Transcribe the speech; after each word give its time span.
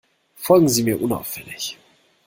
Folgen 0.33 0.67
Sie 0.67 0.81
mir 0.81 0.99
unauffällig. 0.99 1.77